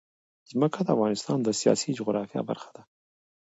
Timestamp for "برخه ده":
2.49-2.81